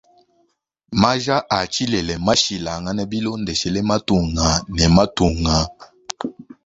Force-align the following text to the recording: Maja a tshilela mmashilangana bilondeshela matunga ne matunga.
Maja 1.01 1.35
a 1.57 1.59
tshilela 1.71 2.13
mmashilangana 2.19 3.03
bilondeshela 3.11 3.79
matunga 3.89 4.47
ne 4.75 4.85
matunga. 4.95 5.57